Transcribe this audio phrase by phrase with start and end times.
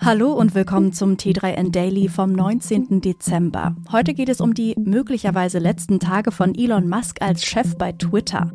[0.00, 3.00] Hallo und willkommen zum T3N Daily vom 19.
[3.00, 3.74] Dezember.
[3.90, 8.52] Heute geht es um die möglicherweise letzten Tage von Elon Musk als Chef bei Twitter.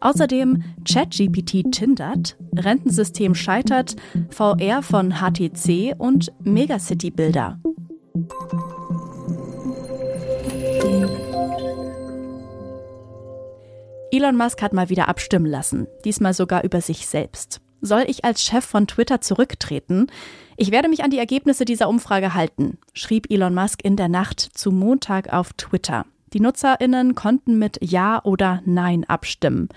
[0.00, 3.96] Außerdem ChatGPT tindert, Rentensystem scheitert,
[4.30, 7.58] VR von HTC und Megacity-Bilder.
[14.12, 17.60] Elon Musk hat mal wieder abstimmen lassen, diesmal sogar über sich selbst.
[17.82, 20.06] Soll ich als Chef von Twitter zurücktreten?
[20.58, 24.40] Ich werde mich an die Ergebnisse dieser Umfrage halten, schrieb Elon Musk in der Nacht
[24.40, 26.06] zu Montag auf Twitter.
[26.32, 29.68] Die Nutzerinnen konnten mit Ja oder Nein abstimmen.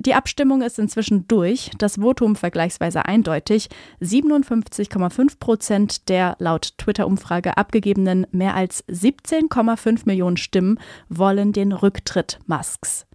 [0.00, 3.68] Die Abstimmung ist inzwischen durch, das Votum vergleichsweise eindeutig.
[4.02, 13.07] 57,5 Prozent der laut Twitter-Umfrage abgegebenen mehr als 17,5 Millionen Stimmen wollen den Rücktritt Musks.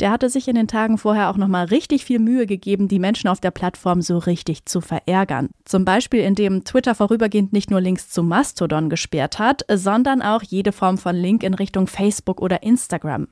[0.00, 3.28] Der hatte sich in den Tagen vorher auch nochmal richtig viel Mühe gegeben, die Menschen
[3.28, 5.50] auf der Plattform so richtig zu verärgern.
[5.64, 10.70] Zum Beispiel, indem Twitter vorübergehend nicht nur Links zu Mastodon gesperrt hat, sondern auch jede
[10.70, 13.26] Form von Link in Richtung Facebook oder Instagram.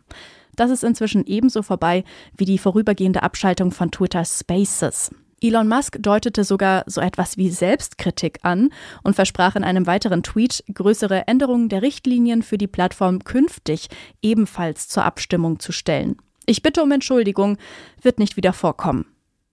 [0.56, 2.02] Das ist inzwischen ebenso vorbei
[2.36, 5.10] wie die vorübergehende Abschaltung von Twitter Spaces.
[5.42, 8.70] Elon Musk deutete sogar so etwas wie Selbstkritik an
[9.02, 13.88] und versprach in einem weiteren Tweet, größere Änderungen der Richtlinien für die Plattform künftig
[14.22, 16.16] ebenfalls zur Abstimmung zu stellen.
[16.46, 17.58] Ich bitte um Entschuldigung,
[18.00, 19.06] wird nicht wieder vorkommen.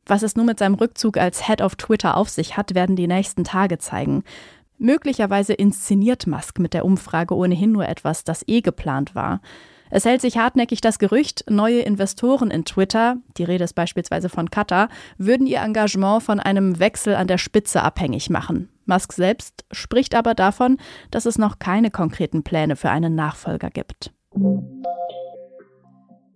[0.06, 3.08] Was es nun mit seinem Rückzug als Head of Twitter auf sich hat, werden die
[3.08, 4.24] nächsten Tage zeigen.
[4.78, 9.42] Möglicherweise inszeniert Musk mit der Umfrage ohnehin nur etwas, das eh geplant war.
[9.90, 14.50] Es hält sich hartnäckig das Gerücht, neue Investoren in Twitter, die Rede ist beispielsweise von
[14.50, 18.70] Qatar, würden ihr Engagement von einem Wechsel an der Spitze abhängig machen.
[18.86, 20.78] Musk selbst spricht aber davon,
[21.12, 24.12] dass es noch keine konkreten Pläne für einen Nachfolger gibt.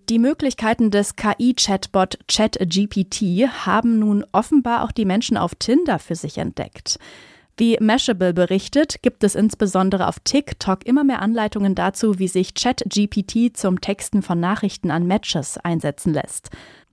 [0.10, 6.38] Die Möglichkeiten des KI-Chatbot ChatGPT haben nun offenbar auch die Menschen auf Tinder für sich
[6.38, 6.98] entdeckt.
[7.58, 13.58] Wie Mashable berichtet, gibt es insbesondere auf TikTok immer mehr Anleitungen dazu, wie sich ChatGPT
[13.58, 16.52] zum Texten von Nachrichten an Matches einsetzen lässt.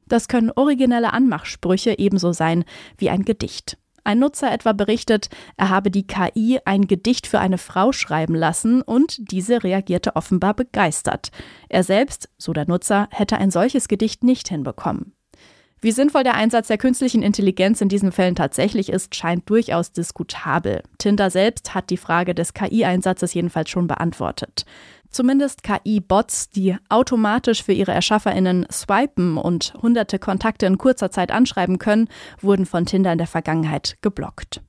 [0.08, 2.64] Das können originelle Anmachsprüche ebenso sein
[2.98, 3.78] wie ein Gedicht.
[4.04, 8.82] Ein Nutzer etwa berichtet, er habe die KI ein Gedicht für eine Frau schreiben lassen
[8.82, 11.30] und diese reagierte offenbar begeistert.
[11.70, 15.14] Er selbst, so der Nutzer, hätte ein solches Gedicht nicht hinbekommen.
[15.80, 20.82] Wie sinnvoll der Einsatz der künstlichen Intelligenz in diesen Fällen tatsächlich ist, scheint durchaus diskutabel.
[20.96, 24.64] Tinder selbst hat die Frage des KI-Einsatzes jedenfalls schon beantwortet.
[25.14, 31.78] Zumindest KI-Bots, die automatisch für ihre ErschafferInnen swipen und hunderte Kontakte in kurzer Zeit anschreiben
[31.78, 32.08] können,
[32.40, 34.60] wurden von Tinder in der Vergangenheit geblockt.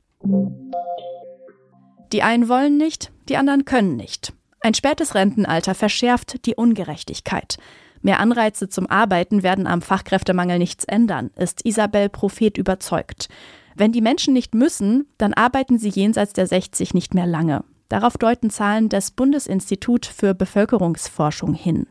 [2.11, 4.33] Die einen wollen nicht, die anderen können nicht.
[4.61, 7.57] Ein spätes Rentenalter verschärft die Ungerechtigkeit.
[8.03, 13.29] Mehr Anreize zum Arbeiten werden am Fachkräftemangel nichts ändern, ist Isabel Prophet überzeugt.
[13.73, 17.63] Wenn die Menschen nicht müssen, dann arbeiten sie jenseits der 60 nicht mehr lange.
[17.89, 21.87] Darauf deuten Zahlen des Bundesinstitut für Bevölkerungsforschung hin.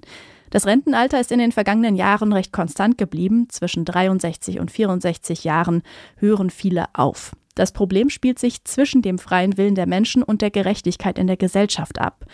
[0.50, 3.48] Das Rentenalter ist in den vergangenen Jahren recht konstant geblieben.
[3.50, 5.82] Zwischen 63 und 64 Jahren
[6.16, 7.32] hören viele auf.
[7.54, 11.36] Das Problem spielt sich zwischen dem freien Willen der Menschen und der Gerechtigkeit in der
[11.36, 12.24] Gesellschaft ab.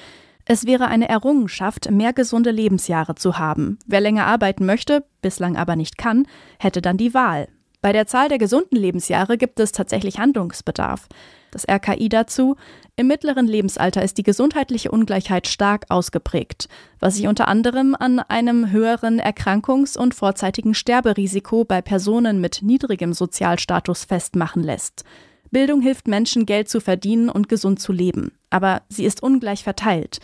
[0.47, 3.79] Es wäre eine Errungenschaft, mehr gesunde Lebensjahre zu haben.
[3.87, 6.27] Wer länger arbeiten möchte, bislang aber nicht kann,
[6.59, 7.49] hätte dann die Wahl.
[7.83, 11.07] Bei der Zahl der gesunden Lebensjahre gibt es tatsächlich Handlungsbedarf.
[11.51, 12.57] Das RKI dazu,
[12.97, 16.69] im mittleren Lebensalter ist die gesundheitliche Ungleichheit stark ausgeprägt,
[16.99, 23.13] was sich unter anderem an einem höheren Erkrankungs- und vorzeitigen Sterberisiko bei Personen mit niedrigem
[23.13, 25.05] Sozialstatus festmachen lässt.
[25.51, 30.21] Bildung hilft Menschen, Geld zu verdienen und gesund zu leben, aber sie ist ungleich verteilt.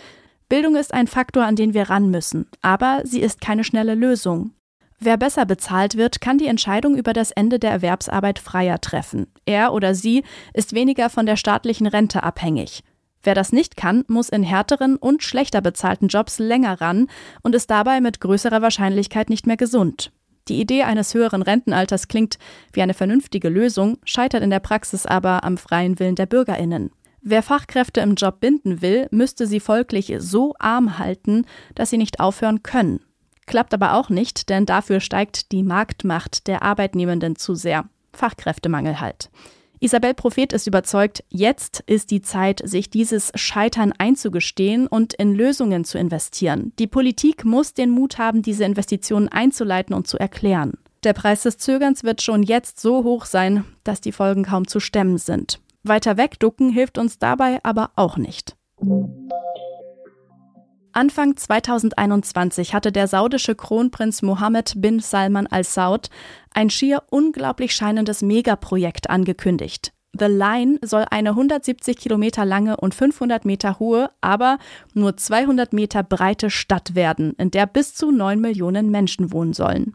[0.49, 4.53] Bildung ist ein Faktor, an den wir ran müssen, aber sie ist keine schnelle Lösung.
[4.99, 9.27] Wer besser bezahlt wird, kann die Entscheidung über das Ende der Erwerbsarbeit freier treffen.
[9.45, 10.25] Er oder sie
[10.55, 12.83] ist weniger von der staatlichen Rente abhängig.
[13.23, 17.09] Wer das nicht kann, muss in härteren und schlechter bezahlten Jobs länger ran
[17.43, 20.13] und ist dabei mit größerer Wahrscheinlichkeit nicht mehr gesund.
[20.49, 22.39] Die Idee eines höheren Rentenalters klingt
[22.73, 26.91] wie eine vernünftige Lösung, scheitert in der Praxis aber am freien Willen der Bürgerinnen.
[27.21, 31.45] Wer Fachkräfte im Job binden will, müsste sie folglich so arm halten,
[31.75, 33.01] dass sie nicht aufhören können.
[33.47, 37.85] Klappt aber auch nicht, denn dafür steigt die Marktmacht der Arbeitnehmenden zu sehr.
[38.13, 39.31] Fachkräftemangel halt.
[39.79, 45.85] Isabel Prophet ist überzeugt, jetzt ist die Zeit, sich dieses Scheitern einzugestehen und in Lösungen
[45.85, 46.73] zu investieren.
[46.79, 50.79] Die Politik muss den Mut haben, diese Investitionen einzuleiten und zu erklären.
[51.05, 54.81] Der Preis des Zögerns wird schon jetzt so hoch sein, dass die Folgen kaum zu
[54.81, 55.61] stemmen sind.
[55.83, 58.57] Weiter wegducken hilft uns dabei aber auch nicht.
[60.97, 66.09] Anfang 2021 hatte der saudische Kronprinz Mohammed bin Salman al Saud
[66.55, 69.93] ein schier unglaublich scheinendes Megaprojekt angekündigt.
[70.19, 74.57] The Line soll eine 170 Kilometer lange und 500 Meter hohe, aber
[74.95, 79.95] nur 200 Meter breite Stadt werden, in der bis zu 9 Millionen Menschen wohnen sollen.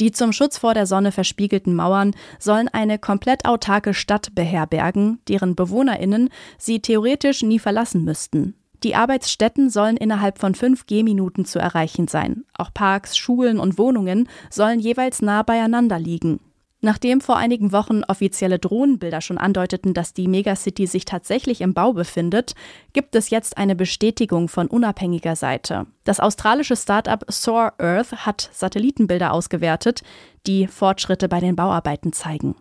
[0.00, 5.54] Die zum Schutz vor der Sonne verspiegelten Mauern sollen eine komplett autarke Stadt beherbergen, deren
[5.54, 8.56] Bewohnerinnen sie theoretisch nie verlassen müssten.
[8.82, 12.44] Die Arbeitsstätten sollen innerhalb von fünf Gehminuten zu erreichen sein.
[12.56, 16.40] Auch Parks, Schulen und Wohnungen sollen jeweils nah beieinander liegen.
[16.82, 21.94] Nachdem vor einigen Wochen offizielle Drohnenbilder schon andeuteten, dass die Megacity sich tatsächlich im Bau
[21.94, 22.54] befindet,
[22.92, 25.86] gibt es jetzt eine Bestätigung von unabhängiger Seite.
[26.04, 30.02] Das australische Startup Soar Earth hat Satellitenbilder ausgewertet,
[30.46, 32.54] die Fortschritte bei den Bauarbeiten zeigen.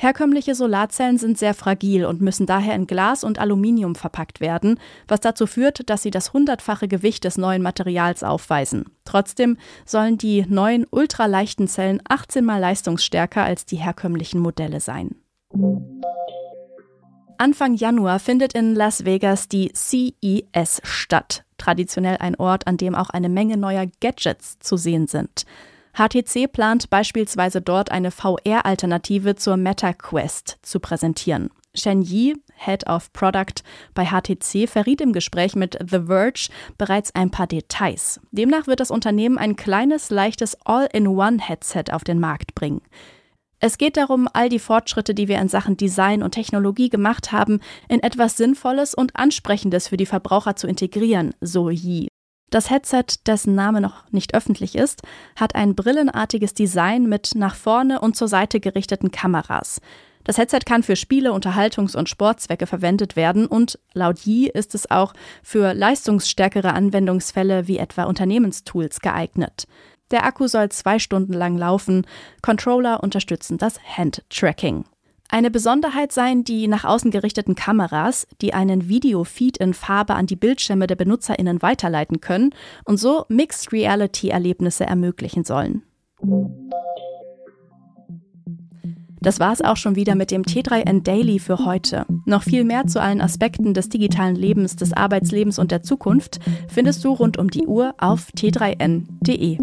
[0.00, 4.78] Herkömmliche Solarzellen sind sehr fragil und müssen daher in Glas und Aluminium verpackt werden,
[5.08, 8.84] was dazu führt, dass sie das hundertfache Gewicht des neuen Materials aufweisen.
[9.04, 15.16] Trotzdem sollen die neuen ultraleichten Zellen 18 mal leistungsstärker als die herkömmlichen Modelle sein.
[17.36, 23.10] Anfang Januar findet in Las Vegas die CES statt, traditionell ein Ort, an dem auch
[23.10, 25.44] eine Menge neuer Gadgets zu sehen sind.
[25.94, 31.50] HTC plant beispielsweise dort eine VR-Alternative zur MetaQuest zu präsentieren.
[31.74, 33.62] Shen Yi, Head of Product
[33.94, 38.20] bei HTC, verriet im Gespräch mit The Verge bereits ein paar Details.
[38.32, 42.82] Demnach wird das Unternehmen ein kleines, leichtes All-in-One-Headset auf den Markt bringen.
[43.60, 47.60] Es geht darum, all die Fortschritte, die wir in Sachen Design und Technologie gemacht haben,
[47.88, 52.08] in etwas Sinnvolles und Ansprechendes für die Verbraucher zu integrieren, so Yi.
[52.50, 55.02] Das Headset, dessen Name noch nicht öffentlich ist,
[55.36, 59.80] hat ein brillenartiges Design mit nach vorne und zur Seite gerichteten Kameras.
[60.24, 64.90] Das Headset kann für Spiele, Unterhaltungs- und Sportzwecke verwendet werden und laut Yi ist es
[64.90, 69.66] auch für leistungsstärkere Anwendungsfälle wie etwa Unternehmenstools geeignet.
[70.10, 72.06] Der Akku soll zwei Stunden lang laufen.
[72.40, 74.84] Controller unterstützen das Hand-Tracking.
[75.30, 80.36] Eine Besonderheit seien die nach außen gerichteten Kameras, die einen Videofeed in Farbe an die
[80.36, 82.54] Bildschirme der BenutzerInnen weiterleiten können
[82.84, 85.82] und so Mixed Reality Erlebnisse ermöglichen sollen.
[89.20, 92.06] Das war es auch schon wieder mit dem T3N Daily für heute.
[92.24, 97.04] Noch viel mehr zu allen Aspekten des digitalen Lebens, des Arbeitslebens und der Zukunft findest
[97.04, 99.58] du rund um die Uhr auf t3n.de.